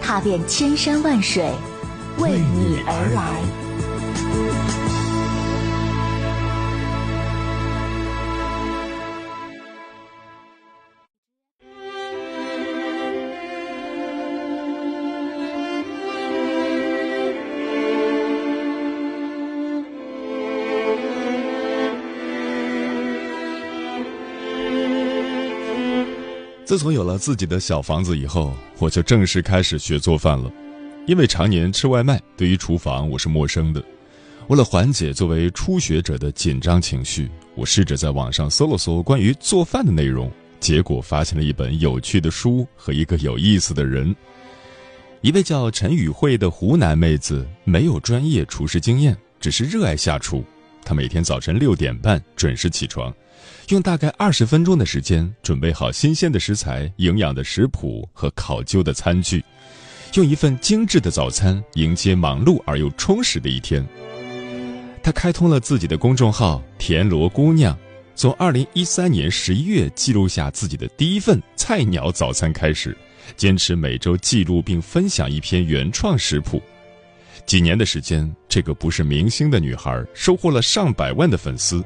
[0.00, 1.50] 踏遍千山万水，
[2.18, 3.67] 为你而来。
[26.68, 30.52] 自从有了自己的小房子以后，我就正式开始学做饭了。
[31.06, 33.82] 因为常年吃外卖，对于厨房我是陌生的。
[34.48, 44.14] 为了缓解作为初学者的紧张情绪，我试着在网上搜了搜关于做饭的内容，结果发现了一本有趣的书和一个有意思的人。
[45.22, 50.44] 一位叫陈宇慧的湖南妹子，没有专业厨师经验，只是热爱下厨。
[50.88, 53.14] 他每天早晨六点半准时起床。
[53.68, 59.44] 用大概二十分钟的时间准备好新鲜的食材、营养的食谱和考究的餐具，
[60.14, 63.86] 用一份精致的早餐迎接忙碌而又充实的一天。
[65.02, 67.78] 他开通了自己的公众号“田螺姑娘”，
[68.16, 72.96] 从二零一三年十一月记录下自己的第一份菜鸟早餐开始，
[73.36, 76.62] 坚持每周记录并分享一篇原创食谱。
[77.46, 81.82] 几年的时间，这个不是明星的女孩收获了上百万的粉丝。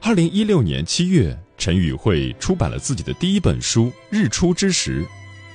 [0.00, 5.02] 二零一六年七月，陈宇慧出版了自己的第一本书《日出之时》。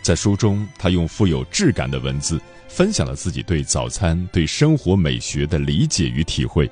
[0.01, 6.69] 在书中，他用富有质感的文字分享了自己对早餐、对生活美学的理解与体会。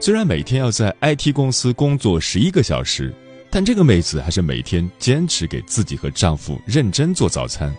[0.00, 3.12] 虽然每天要在 IT 公司工作十一个小时，
[3.50, 7.74] 但这个妹子还是每天坚持给自己和丈夫认真做早餐。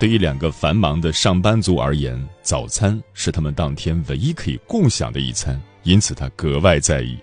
[0.00, 7.18] 对于两个繁忙的上班族而言，早餐是他们当天唯一可以共享的一餐，因此他格外在意。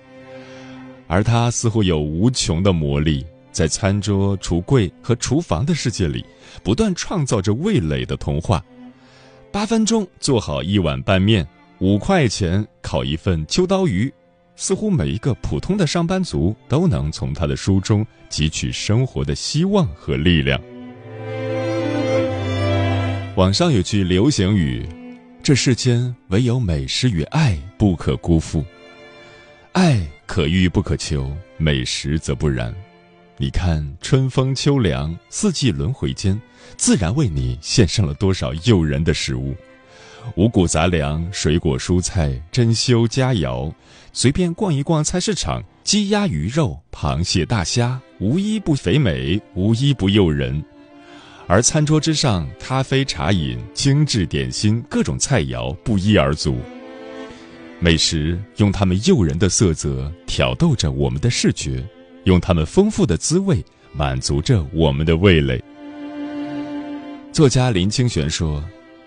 [1.07, 6.23] 而他似乎有无穷的魔力，在餐桌、橱柜和厨房的世界里，
[6.61, 8.63] 不断创造着味蕾的童话。
[9.51, 11.47] 八分钟做好一碗拌面，
[11.79, 14.13] 五块钱烤一份秋刀鱼，
[14.55, 20.61] 似乎每一个普通的上班族都能从他的书中汲取生活的希望和力量。
[23.37, 24.83] 网上有句流行语
[25.43, 28.65] ：“这世间唯有美食与爱不可辜负。”
[29.73, 32.73] 爱可遇不可求，美食则不然。
[33.37, 36.41] 你看，春风秋凉，四季轮回间，
[36.77, 39.55] 自然为你献上了多少诱人的食物。
[40.35, 43.71] 五谷杂粮、水果蔬菜、珍馐佳肴，
[44.13, 50.65] 随便逛一逛菜市场，鸡鸭鱼肉、螃蟹大虾，无一不肥美，无一不诱人。
[51.49, 56.57] 而餐桌之上，咖啡茶饮、精致点心、各种菜肴不一而足。
[57.79, 61.81] 美食用它们诱人的色泽挑逗着我们的视觉，
[62.25, 63.63] 用它们丰富的滋味
[63.93, 65.63] 满足着我们的味蕾。
[67.31, 68.61] 作家林清玄说：“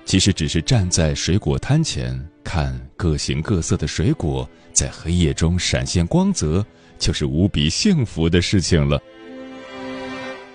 [0.07, 6.65] 其实只是站在水果摊前，看各形各色的水果在黑夜中闪现光泽，
[6.99, 8.99] 就是无比幸福的事情了。”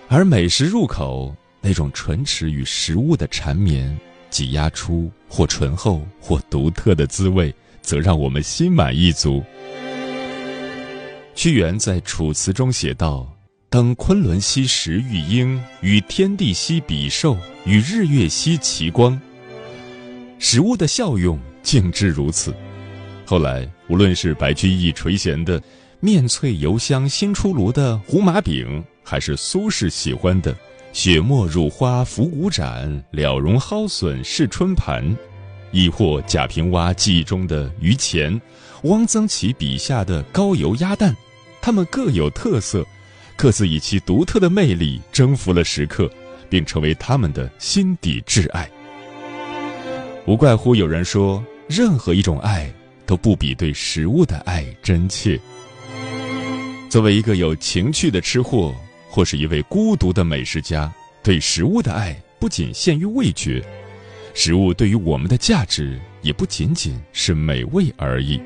[0.09, 1.35] 而美食入口，
[1.65, 3.97] 那种唇齿与食物的缠绵，
[4.29, 7.51] 挤压出或醇厚或独特的滋味。
[7.85, 9.43] 则让我们心满意足。
[11.35, 13.31] 屈原在《楚辞》中写道
[13.69, 19.21] ：“登昆仑兮食玉英，与天地兮比寿，与日月兮齐光。”
[20.39, 22.51] 食物的效用竟至如此。
[23.23, 25.61] 后来，无论是白居易垂涎的
[26.01, 30.57] “面脆油香新出炉”的胡麻饼，还是苏轼喜欢的
[30.95, 35.05] “雪沫乳花浮骨盏，了茸蒿笋试春盘”。
[35.73, 38.41] 亦或贾平凹记忆中的榆钱，
[38.83, 41.13] 汪曾祺笔下的高邮鸭蛋，
[41.61, 42.87] 它们各有特色，
[43.35, 46.09] 各自以其独特的魅力征服了食客，
[46.49, 48.71] 并成为他们的心底挚爱。
[50.25, 52.73] 无怪乎有人说，任何一种爱
[53.05, 55.37] 都不比对食物的爱真切。
[56.89, 58.73] 作为一个有情趣的吃货，
[59.15, 63.63] 或是一位孤独的美食家，对食物的爱不仅限于味觉。
[64.33, 68.41] 食物对于我们的价值，也不仅仅是美味而已。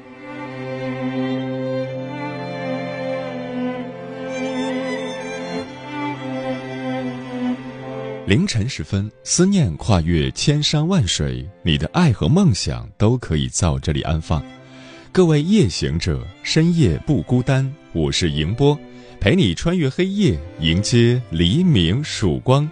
[8.28, 14.40] 凌晨时分，思念跨越千山万水，你的爱和梦想都可以在这里安放。
[15.12, 18.80] 各位夜行者，深夜不孤单，我是迎波，
[19.20, 22.68] 陪你穿越黑夜，迎接黎明曙光。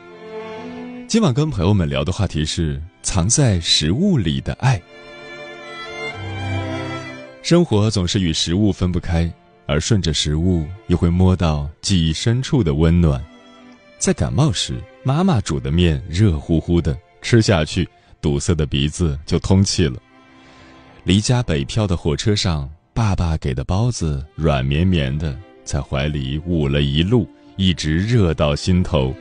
[1.06, 4.82] 今晚跟朋友们聊的话题是藏在食物里的爱。
[7.44, 9.30] 生活总是与食物分不开，
[9.66, 13.22] 而顺着食物，又会摸到记忆深处的温暖。
[13.98, 17.86] 在感冒时，妈妈煮的面热乎乎的，吃下去，
[18.22, 20.00] 堵塞的鼻子就通气了。
[21.04, 27.28] 离家北漂的火车上，爸爸给的包子软绵绵的，在怀里捂了一路，
[27.58, 29.14] 一直热到心头。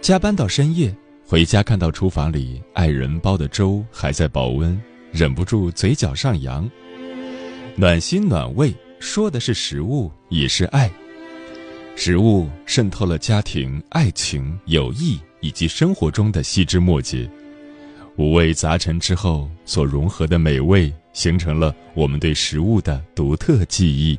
[0.00, 0.92] 加班到深夜，
[1.26, 4.80] 回家看到厨房里爱人煲的粥还在保温，
[5.12, 6.68] 忍不住嘴角上扬。
[7.76, 10.90] 暖心暖胃，说的是食物，也是爱。
[11.96, 17.28] 食物渗透了家庭、爱情、友谊以及生活中的细枝末节，
[18.16, 24.18] 五味杂陈之后所融合的美味，形成了我们对食物的独特记忆。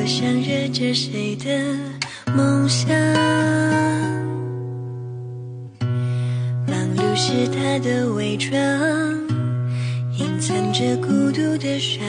[0.00, 1.50] 我想热着谁的
[2.34, 2.88] 梦想？
[6.66, 8.58] 忙碌是他的伪装，
[10.18, 12.00] 隐藏着孤独的伤，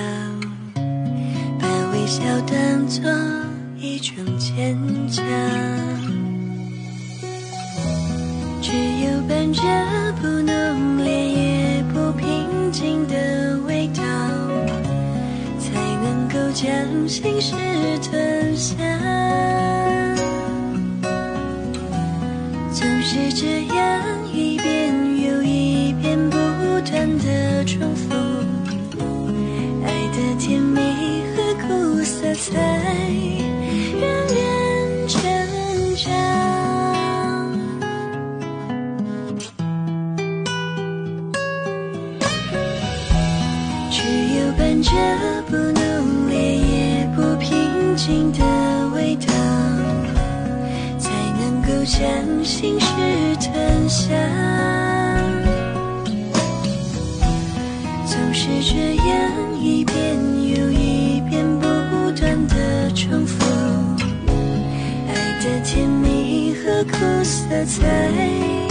[1.60, 3.04] 把微笑当作
[3.78, 4.74] 一种坚
[5.10, 5.22] 强。
[17.12, 17.54] 心事
[18.02, 18.74] 吞下
[22.72, 26.38] 总是这样一遍又一遍不
[26.90, 28.14] 断的重复
[29.84, 30.80] 爱的甜蜜
[31.36, 32.56] 和苦涩才
[34.00, 35.20] 让人成
[35.98, 36.08] 长
[43.92, 44.00] 只
[44.38, 44.92] 有伴着
[45.50, 45.81] 不
[52.52, 52.88] 心事
[53.40, 54.14] 吞下
[58.06, 59.96] 总是这样一遍
[60.54, 61.66] 又一遍不
[62.12, 63.46] 断的重复
[65.08, 68.71] 爱的甜蜜和苦涩在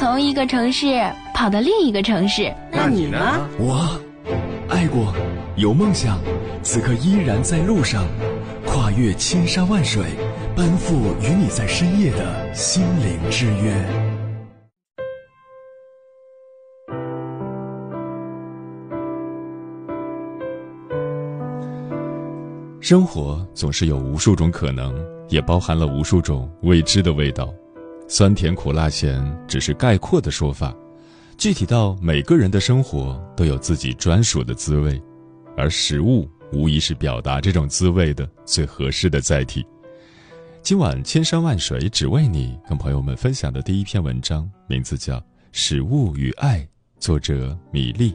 [0.00, 0.86] 从一个城市
[1.34, 2.50] 跑到另一个城市。
[2.72, 3.18] 那你呢？
[3.58, 4.00] 我。
[4.70, 5.12] 爱过，
[5.56, 6.18] 有梦想，
[6.62, 8.06] 此刻依然在路上，
[8.64, 10.02] 跨越千山万水，
[10.56, 13.74] 奔赴与你在深夜的心灵之约。
[22.80, 24.94] 生活总是有无数种可能，
[25.28, 27.52] 也包含了无数种未知的味道，
[28.12, 30.74] 酸甜苦辣咸只是概括的说法。
[31.38, 35.00] 具体到每个人的生活都有自己专属的滋味，
[35.56, 39.64] 而食物无疑是表达这种滋味的最合适的载体。
[40.60, 45.16] 今晚千山万水只为你，跟朋友们分享的第一篇文章，名字叫
[45.52, 46.58] 《食物与爱》，
[46.98, 48.12] 作者米粒。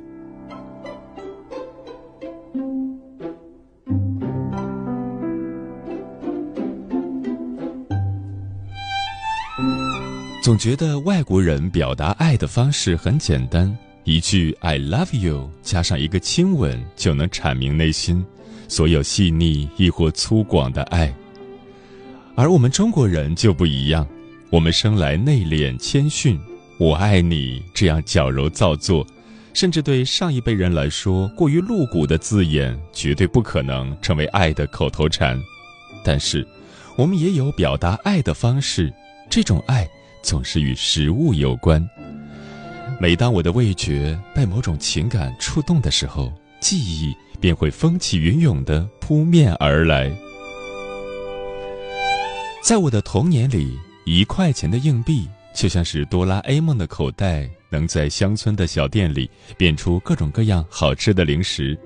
[10.46, 18.24] 总觉得外国人表达爱的方式很简单，一句 “I love you” 加上一个亲吻，就能阐明内心
[18.68, 21.12] 所有细腻亦或粗犷的爱。
[22.36, 24.08] 而我们中国人就不一样，
[24.52, 26.40] 我们生来内敛谦逊
[26.78, 29.04] ，“我爱你”这样矫揉造作，
[29.52, 35.42] 甚至对上一辈人来说过于露骨的字眼，绝对不可能成为爱的口头禅。
[36.04, 36.48] 但是，
[36.96, 38.94] 我们也有表达爱的方式，
[39.28, 39.90] 这种爱。
[40.26, 41.88] 总是与食物有关。
[43.00, 50.12] 每当我的味觉被某种情感触动的时候，记忆便会风起云涌地扑面而来。
[52.64, 61.78] 在我的童年里，一块钱的硬币就像是哆啦 A 梦的口袋，能在乡村的小店里变出各种各样好吃的零食：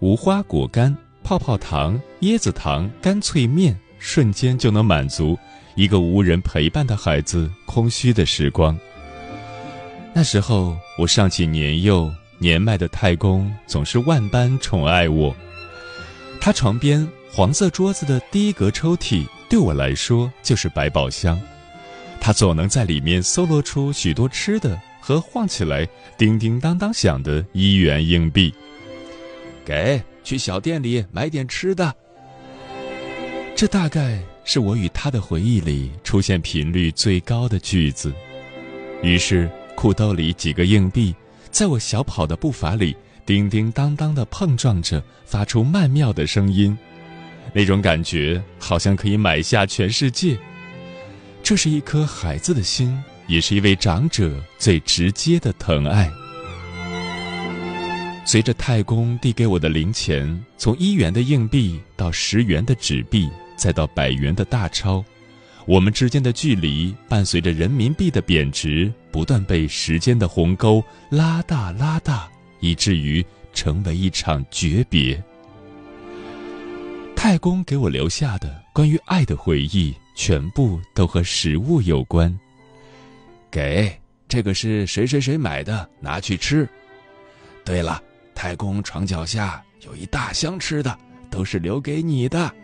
[0.00, 0.94] 无花果干、
[1.24, 5.38] 泡泡糖、椰子糖、干脆面，瞬间就能满足。
[5.76, 8.76] 一个无人陪伴的孩子空虚的时光。
[10.14, 15.36] 那时候我尚且年幼，年迈的太公总是万般宠爱我。
[16.40, 21.38] 他床边黄色桌子的第一格抽屉对我来说就是百宝箱，
[22.20, 28.52] 他总能在里面搜罗出许多吃的和晃起来叮叮当当响的一元硬币。
[29.64, 31.94] 给，去小店里买点吃的。
[33.54, 34.18] 这大概。
[34.48, 38.14] 是我与他的回忆里出现频率最高的句子，
[39.02, 41.12] 于是裤兜里几个硬币，
[41.50, 46.78] 在我小跑的步伐里叮叮当当的碰撞着，发出曼妙的声音，
[47.52, 50.38] 那种感觉好像可以买下全世界。
[51.42, 56.08] 这是一颗孩子的心，也是一位长者最直接的疼爱。
[58.24, 63.28] 随着太公递给我的零钱，从一元的硬币到十元的纸币。
[63.56, 65.04] 再到百元的大钞，
[65.66, 72.28] 我们之间的距离伴随着人民币的贬值，不断被时间的鸿沟拉大拉大，
[72.60, 75.20] 以至于成为一场诀别。
[77.16, 82.38] 太公给我留下的关于爱的回忆，全部都和食物有关。
[83.50, 83.90] 给，
[84.28, 86.68] 这个是谁谁谁买的，拿去吃。
[87.64, 88.00] 对了，
[88.34, 90.96] 太公床脚下有一大箱吃的，
[91.30, 92.54] 都是留给你的。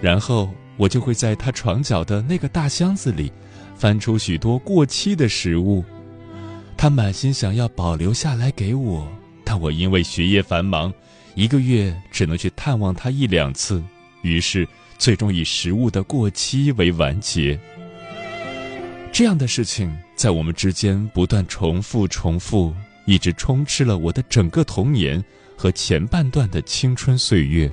[0.00, 3.32] 然后我就会在他床角的那个大箱子里，
[3.76, 5.84] 翻出许多过期的食物。
[6.76, 9.06] 他满心想要保留下来给我，
[9.44, 10.92] 但我因为学业繁忙，
[11.34, 13.82] 一个月只能去探望他一两次，
[14.22, 17.58] 于是最终以食物的过期为完结。
[19.10, 22.72] 这样的事情在我们之间不断重复、重复，
[23.04, 25.22] 一直充斥了我的整个童年
[25.56, 27.68] 和前半段的青春岁月。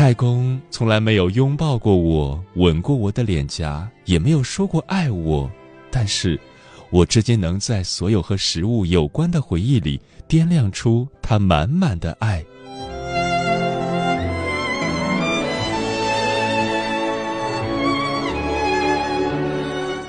[0.00, 5.48] 太公从来没有拥抱过我，吻过我的脸颊，也没有说过爱我。
[5.90, 6.40] 但是，
[6.88, 12.42] 我至今能在所有和食物有关的回忆里掂量出他满满的爱。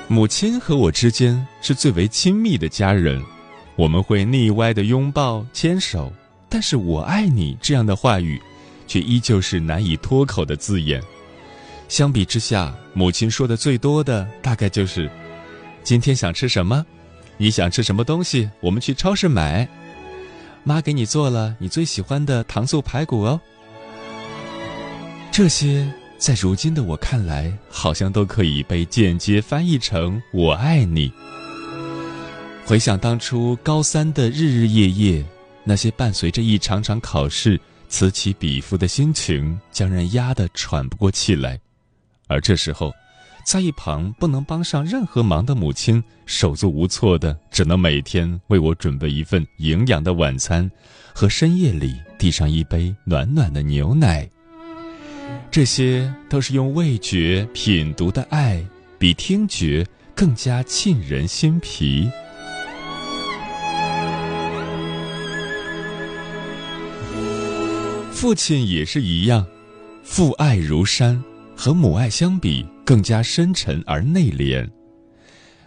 [0.08, 3.22] 母亲和我之间是最为亲密的家人，
[3.76, 6.10] 我们会腻歪的拥抱、牵手，
[6.48, 8.40] 但是我爱你这样的话语。
[8.92, 11.02] 却依旧是难以脱口的字眼。
[11.88, 15.10] 相比之下，母亲说的最多的大概就是
[15.82, 16.84] ：“今天想吃什么？
[17.38, 18.50] 你想吃什么东西？
[18.60, 19.66] 我们去超市买。
[20.62, 23.40] 妈给你做了你最喜欢的糖醋排骨哦。”
[25.32, 31.10] 这些在如今的我看来，好像都可以被间接翻译成“我爱你”。
[32.66, 35.24] 回想当初高三的日日夜夜，
[35.64, 37.58] 那些伴随着一场场考试。
[37.92, 41.60] 此起彼伏的心情将人压得喘不过气来，
[42.26, 42.90] 而这时候，
[43.44, 50.68] 在一旁不能帮上任何忙的母亲，手足无措的，只能每天为我准备一份营养的晚餐，
[51.12, 54.26] 和深夜里递上一杯暖暖的牛奶。
[55.50, 58.64] 这些都是用味觉品读的爱，
[58.98, 62.10] 比听觉更加沁人心脾。
[68.22, 69.44] 父亲也是一样，
[70.04, 71.20] 父爱如山，
[71.56, 74.64] 和母爱相比更加深沉而内敛。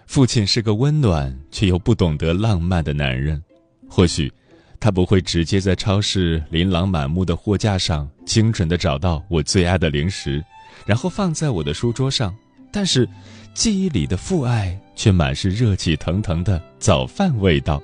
[0.07, 3.43] 父亲是个温暖却又不懂得浪漫的男人，
[3.89, 4.31] 或许
[4.79, 10.41] 他不会直接在超市琳琅满目的货架上精准的找到我最爱的零食，
[10.85, 12.33] 然后放在我的书桌上。
[12.71, 13.05] 但是，
[13.53, 17.83] 记忆里的父爱却满是热气腾腾的早饭味道。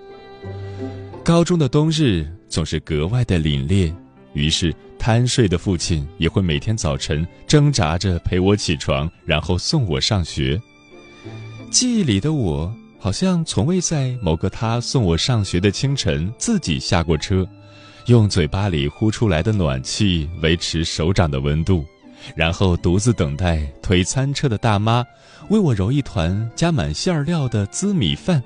[1.26, 3.94] 高中的冬日总是格外的凛冽，
[4.34, 10.62] 于是贪睡的父亲也会每天早晨挣扎着陪我起床，然后送我上学。
[11.70, 17.48] 记忆里的我，好像从未在某个他送我上学的清晨自己下过车，
[18.08, 21.86] 用嘴巴里呼出来的暖气维持手掌的温度。
[22.36, 25.04] 然后独自等待推餐车的大妈
[25.50, 28.44] 为我揉一团加满馅料的紫米饭。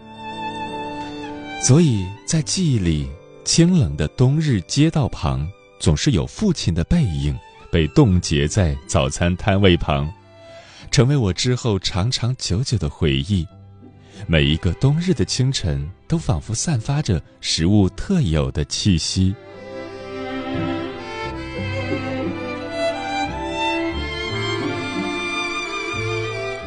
[1.61, 3.05] 所以在记忆里，
[3.43, 5.45] 清冷的冬日街道旁，
[5.79, 7.37] 总是有父亲的背影
[7.71, 10.11] 被冻结在早餐摊位旁，
[10.89, 13.45] 成为我之后长长久久的回忆。
[14.27, 19.35] 每一个冬日的清晨，都仿佛散发着食物特有的气息。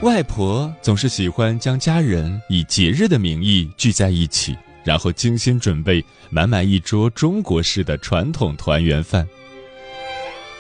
[0.02, 4.56] 外婆总是喜欢将家人以节日的名义聚在一起，
[4.88, 9.28] 然后精心准备满满一桌中国式的传统团圆饭。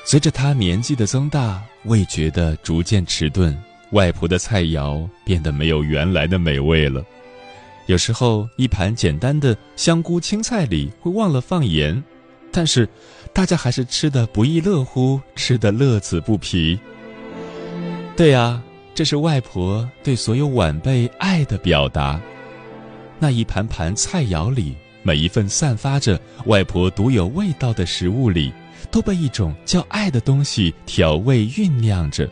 [0.04, 3.56] 随着他年纪的增大，味觉的逐渐迟钝，
[3.92, 7.02] 外婆的菜肴变得没有原来的美味了。
[7.86, 12.04] 有时候，一盘简单的香菇青菜里会忘了放盐，
[12.52, 12.86] 但是
[13.32, 16.78] 大家还是吃得不亦乐乎，吃得乐此不疲。
[18.14, 18.62] 对呀。
[18.94, 22.20] 这是外婆对所有晚辈爱的表达。
[23.18, 28.52] 那一盘盘菜肴里，每一份散发着外婆独有味道的食物里，
[28.90, 32.28] 都被一种叫爱的东西调味酝酿着。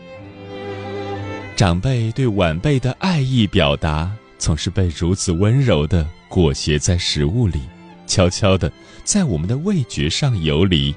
[1.57, 7.61] 长辈对晚辈的爱意表达，总是被如此温柔地裹挟在食物里，
[8.07, 8.71] 悄悄地
[9.05, 10.95] 在我们的味觉上游离。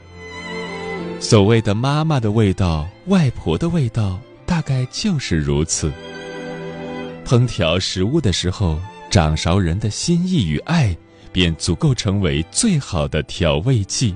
[1.20, 4.20] 所谓的妈妈的味道，外婆的味道。
[4.50, 5.92] 大概就是如此。
[7.24, 8.80] 烹调食物的时候，
[9.10, 10.96] 掌勺人的心意与爱，
[11.32, 14.14] 便足够成为最好的调味剂。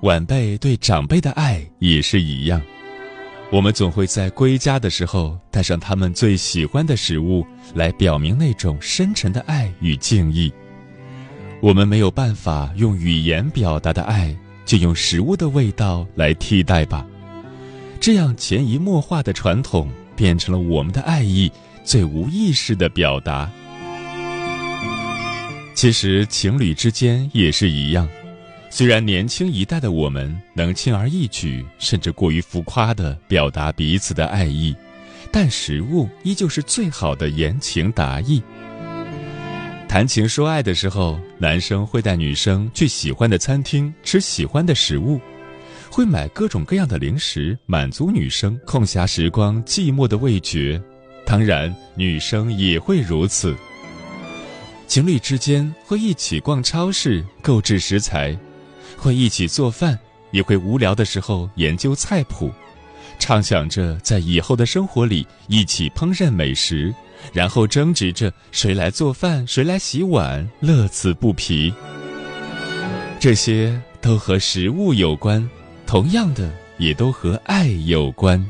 [0.00, 2.60] 晚辈对长辈的爱也是一样，
[3.52, 10.52] 我们总会在归家的时候带上他们最喜欢的食物，来表明那种深沉的爱与敬意。
[11.60, 17.06] 我们没有办法用语言表达的爱，就用食物的味道来替代吧。
[18.02, 21.48] 这样潜移默化的传统，变成了我们的爱意
[21.84, 23.48] 最无意识的表达。
[25.72, 28.08] 其实情侣之间也是一样，
[28.70, 34.74] 虽然年轻一代的我们能轻而易举，甚至过于浮夸的表达彼此的爱意，
[35.30, 38.42] 但食物依旧是最好的言情达意。
[39.88, 45.20] 谈情说爱的时候，男生会带女生去喜欢的餐厅吃喜欢的食物，
[45.92, 50.82] 会买各种各样的零食满足女生空暇时光寂寞的味觉。
[51.26, 53.54] 当然，女生也会如此。
[54.88, 58.34] 情侣之间会一起逛超市购置食材，
[58.96, 59.98] 会一起做饭，
[60.30, 62.50] 也会无聊的时候研究菜谱，
[63.18, 66.92] 畅想着在以后的生活里一起烹饪美食。
[67.34, 71.72] 然后争执着谁来做饭，谁来洗碗，乐此不疲。
[73.20, 75.48] 这些都和食物有关，
[75.92, 78.42] 同样的也都和爱有关。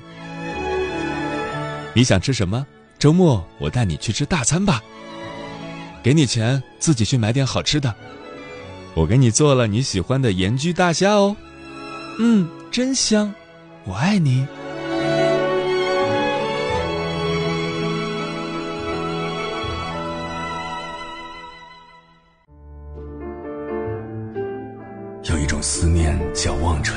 [1.92, 2.64] 你想吃什么？
[3.00, 4.80] 周末我带你去吃大餐吧。
[6.04, 7.92] 给你钱，自己去买点好吃的。
[8.94, 11.36] 我给你做了你喜欢的盐焗大虾哦。
[12.20, 13.34] 嗯，真香，
[13.86, 14.46] 我爱你。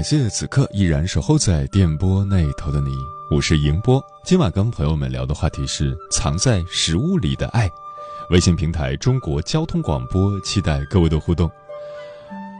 [0.00, 2.96] 感谢此刻依然守候在电波那头的你，
[3.30, 4.02] 我是迎波。
[4.24, 7.70] 今晚跟朋友们聊的话题是藏在食物里的爱。
[8.30, 11.50] 微信平台中国交通广播，期待各位的互动。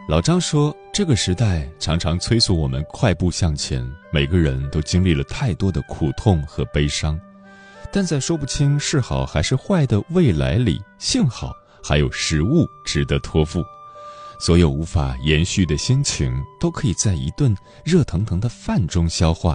[0.07, 7.18] 老张说，这个时代常常催促我们快步向前，每个人都经历了太多的苦痛和悲伤，
[7.90, 13.64] 但在说不清是好还是坏的未来里，幸好还有食物值得托付。
[14.40, 19.55] 所有无法延续的心情，都可以在一顿热腾腾的饭中消化。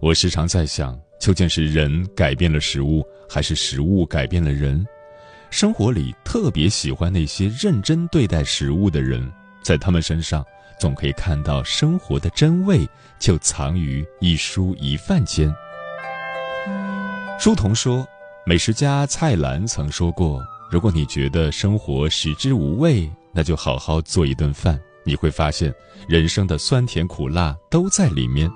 [0.00, 4.86] 我时常在想，究竟是人改变了食物，还是食物改变了人？
[5.50, 9.28] 生活里特别喜欢那些认真对待食物的人，
[9.64, 10.44] 在他们身上
[10.78, 15.52] 总可以看到生活的真味，就藏于一蔬一饭间。
[17.40, 18.06] 书童说，
[18.46, 25.74] 美食家蔡澜曾说过：“如果你觉得生活食之无味。”那就好好做一顿饭，你会发现
[26.08, 28.50] 人生的酸甜苦辣都在里面。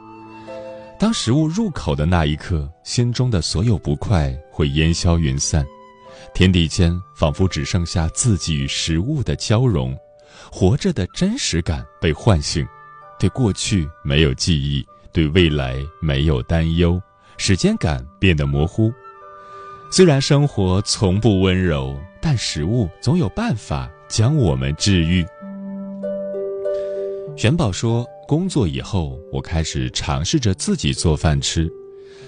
[0.98, 5.66] 当食物入口的那一刻，心中的所有不快会烟消云散，
[6.34, 9.96] 天地间仿佛只剩下自己与食物的交融，
[10.50, 12.66] 活着的真实感被唤醒，
[13.18, 17.00] 对过去没有记忆，对未来没有担忧，
[17.36, 18.92] 时间感变得模糊。
[19.90, 25.24] 虽然生活从不温柔，但食物总有办法将我们治愈。
[27.36, 31.70] 玄宝说：“工作以后，我开始尝试着自己做饭吃，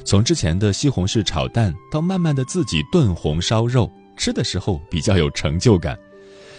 [0.04, 5.98] 从之前的西红柿炒蛋，到慢慢的自己炖红烧肉，吃的时候比较有成就感，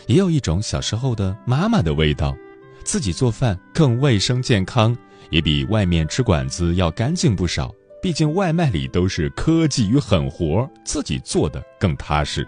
[0.07, 2.35] 也有一种小时候的妈妈的味道。
[2.83, 4.97] 自己做饭更卫生健康，
[5.29, 12.43] 也比外面吃馆子要干净不少。”毕竟外卖里都是科技与狠活，自己做的更踏实。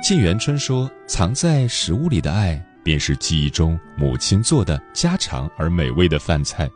[0.00, 6.70] 沁园春说：“藏在食物里的爱，便是记忆中母亲做的家常而美味的饭菜。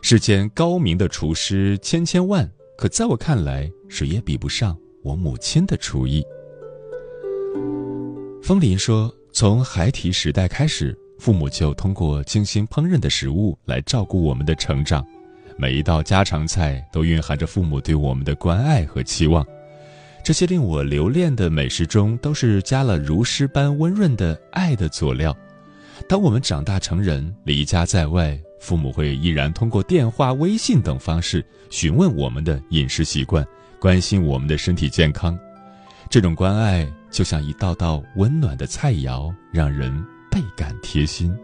[0.00, 6.24] 世间高明的厨师千千万，可在我看来，谁也比不上我母亲的厨艺。”
[8.42, 15.04] 风林说：“从孩提时代开始，父母就通过精心烹饪的食物来照顾我们的成长。”
[15.60, 19.44] 每一道家常菜都蕴含着父母对我们的关爱和期望，
[20.22, 25.36] 这些令我留恋的美食中，都是加了如诗般温润的爱的佐料。
[26.08, 33.46] 当我们长大成人，离家在外，父母会依然通过电话、微信等方式询问我们的饮食习惯，
[33.80, 35.38] 关心我们的身体健康。
[36.10, 39.92] 这种关爱就像一道道温暖的菜肴，让人
[40.30, 41.34] 倍感贴心。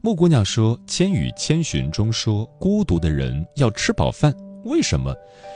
[0.00, 4.32] 木姑娘说：“《千与千寻》中说，孤独的人要吃饱饭。
[4.66, 5.14] 为什么？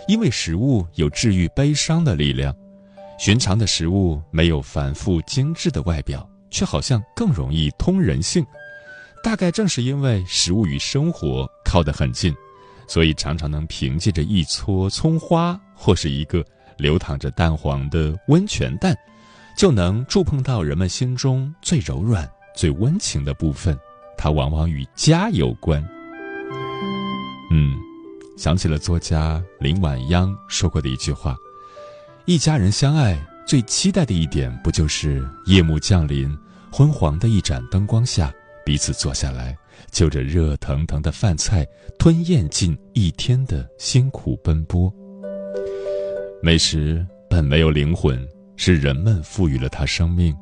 [0.09, 2.55] 因为食物有治愈悲伤的力量。
[3.19, 8.45] 寻常的食物没有繁复精致的外表，却好像更容易通人性。
[9.23, 12.35] 大概正是因为食物与生活靠得很近，
[12.89, 16.43] 所以常常能凭借着一撮葱花或是一个
[16.79, 18.97] 流淌着蛋黄的温泉蛋，
[19.55, 23.79] 就能触碰到人们心中最柔软、最温情的部分。”
[24.17, 25.83] 它往往与家有关。
[27.51, 27.75] 嗯，
[28.41, 31.37] 想起了作家林晚央说过的一句话
[32.25, 36.35] ：“一家人相爱，最期待的一点，不就是夜幕降临，
[36.73, 38.33] 昏黄的一盏灯光下，
[38.65, 39.55] 彼此坐下来，
[39.91, 41.67] 就着热腾腾的饭菜，
[41.99, 44.91] 吞咽尽一天的辛苦奔波。
[46.43, 48.27] 美食本没有灵魂，
[48.57, 50.33] 是人们赋予了它生命；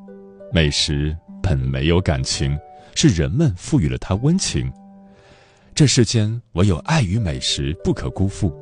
[0.52, 2.56] 美食本没有感情。”
[2.94, 4.72] 是人们赋予了它温情。
[5.79, 8.53] 这世间唯有爱与美食不可辜负。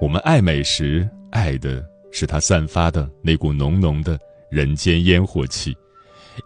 [0.00, 4.16] 我们爱美食，爱的是它散发的那股浓浓的
[4.48, 5.76] 人间烟火气，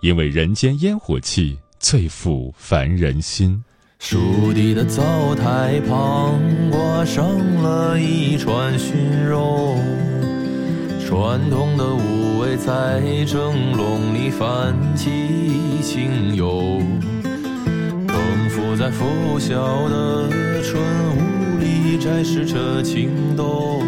[0.00, 3.62] 因为人间烟火气最抚凡人心。
[3.98, 9.76] 树底的灶台旁挂上了一串熏肉，
[11.06, 15.10] 传统的五味在蒸笼里泛起
[15.82, 16.80] 清幽。
[18.78, 20.28] 在拂晓的
[20.62, 20.82] 春
[21.16, 23.82] 雾里摘拾着青豆，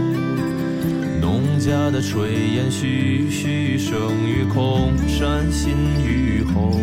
[1.20, 6.80] 农家的炊烟徐徐升于空山新雨后。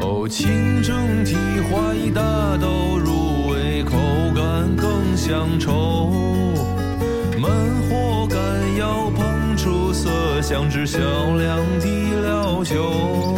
[0.00, 1.36] 哦，清蒸蹄
[1.70, 3.92] 花一大兜，入味口
[4.34, 6.10] 感更香稠。
[7.38, 7.46] 焖
[7.88, 8.36] 火干
[8.78, 10.98] 窑烹出色香，只小
[11.36, 13.36] 两滴了酒。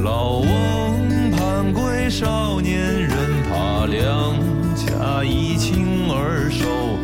[0.00, 0.93] 老翁。
[2.10, 3.10] 少年人，
[3.48, 4.38] 怕两
[4.76, 6.98] 家一清二瘦。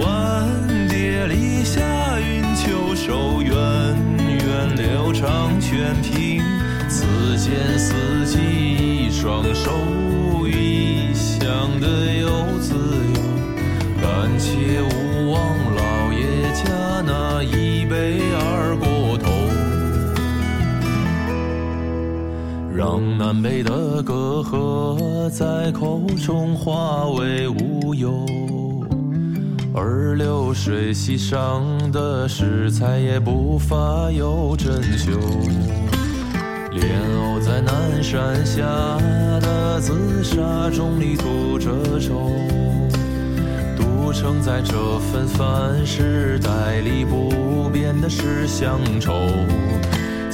[0.00, 1.80] 万蝶里下
[2.18, 6.42] 云秋收，源远流长全凭。
[6.88, 7.04] 此
[7.36, 9.70] 间四季一双手，
[23.26, 28.24] 南北的隔阂在口中化为乌有。
[29.74, 35.18] 而流水席上的食材也不乏有珍馐。
[36.70, 38.62] 莲藕在南山下
[39.40, 42.30] 的紫砂盅里吐着粥，
[43.76, 49.12] 独城在这份饭食代里不变的是乡愁。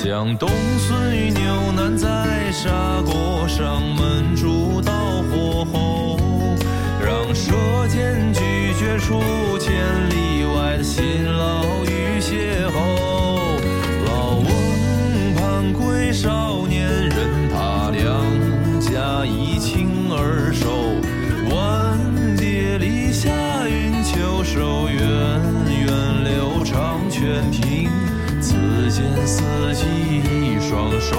[0.05, 6.19] 将冬笋与牛腩在砂锅上焖煮到火候，
[7.01, 7.53] 让舌
[7.87, 8.41] 尖咀
[8.75, 9.23] 嚼出
[9.61, 9.71] 千
[10.11, 13.61] 里外的辛劳与邂逅。
[14.05, 20.67] 老翁盼归少年人，他两家一清二瘦。
[21.55, 21.97] 晚
[22.37, 23.31] 蝶篱下
[23.69, 27.72] 云秋收，源远流长泉平。
[29.03, 29.43] 此间四
[29.75, 29.85] 季
[30.21, 31.17] 一双手，